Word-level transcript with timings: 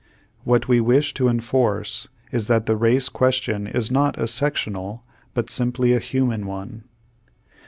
What 0.45 0.67
we 0.67 0.79
v.'ish 0.79 1.13
to 1.13 1.27
enforce 1.27 2.07
is, 2.31 2.47
that 2.47 2.65
the 2.65 2.75
race 2.75 3.07
question 3.07 3.67
is 3.67 3.91
not 3.91 4.17
a 4.19 4.25
sectional, 4.25 5.03
but 5.35 5.47
simply 5.51 5.93
a 5.93 5.99
human 5.99 6.47
one. 6.47 6.85